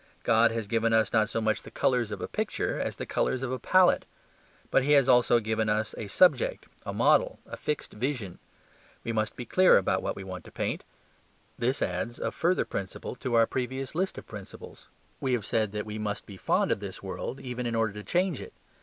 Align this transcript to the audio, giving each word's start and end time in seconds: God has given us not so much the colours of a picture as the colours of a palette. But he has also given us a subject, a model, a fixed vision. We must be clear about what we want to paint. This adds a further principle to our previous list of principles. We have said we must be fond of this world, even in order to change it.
God 0.23 0.49
has 0.49 0.65
given 0.65 0.93
us 0.93 1.13
not 1.13 1.29
so 1.29 1.39
much 1.39 1.61
the 1.61 1.69
colours 1.69 2.11
of 2.11 2.21
a 2.21 2.27
picture 2.27 2.79
as 2.79 2.97
the 2.97 3.05
colours 3.05 3.43
of 3.43 3.51
a 3.51 3.59
palette. 3.59 4.05
But 4.71 4.81
he 4.81 4.93
has 4.93 5.07
also 5.07 5.39
given 5.39 5.69
us 5.69 5.93
a 5.95 6.07
subject, 6.07 6.65
a 6.87 6.91
model, 6.91 7.37
a 7.45 7.55
fixed 7.55 7.93
vision. 7.93 8.39
We 9.03 9.11
must 9.11 9.35
be 9.35 9.45
clear 9.45 9.77
about 9.77 10.01
what 10.01 10.15
we 10.15 10.23
want 10.23 10.43
to 10.45 10.51
paint. 10.51 10.83
This 11.59 11.83
adds 11.83 12.17
a 12.17 12.31
further 12.31 12.65
principle 12.65 13.13
to 13.17 13.35
our 13.35 13.45
previous 13.45 13.93
list 13.93 14.17
of 14.17 14.25
principles. 14.25 14.87
We 15.19 15.33
have 15.33 15.45
said 15.45 15.71
we 15.83 15.99
must 15.99 16.25
be 16.25 16.35
fond 16.35 16.71
of 16.71 16.79
this 16.79 17.03
world, 17.03 17.39
even 17.39 17.67
in 17.67 17.75
order 17.75 17.93
to 17.93 18.03
change 18.03 18.41
it. 18.41 18.53